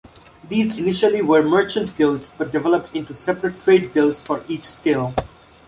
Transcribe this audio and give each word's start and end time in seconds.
These 0.49 0.79
initially 0.79 1.21
were 1.21 1.43
merchant 1.43 1.95
guilds, 1.95 2.31
but 2.35 2.51
developed 2.51 2.95
into 2.95 3.13
separate 3.13 3.63
trade 3.63 3.93
guilds 3.93 4.19
for 4.19 4.43
each 4.47 4.63
skill. 4.63 5.13